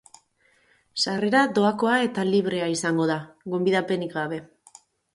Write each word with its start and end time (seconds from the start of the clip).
Sarrera 1.03 1.43
doakoa 1.59 1.99
eta 2.07 2.25
librea 2.31 2.73
izango 2.79 3.09
da, 3.15 3.21
gonbidapenik 3.55 4.21
gabe. 4.21 4.47